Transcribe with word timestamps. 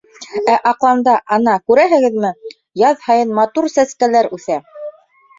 Ә 0.51 0.53
аҡланда, 0.67 1.11
ана, 1.35 1.53
күрәһегеҙме, 1.71 2.31
яҙ 2.83 3.03
һайын 3.09 3.35
матур 3.41 3.67
сәскәләр 3.75 4.31
үҫә... 4.39 4.59